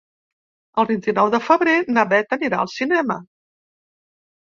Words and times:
El 0.83 0.85
vint-i-nou 0.91 1.29
de 1.35 1.39
febrer 1.47 1.75
na 1.97 2.05
Beth 2.13 2.33
anirà 2.37 2.63
al 2.63 2.71
cinema. 2.77 3.19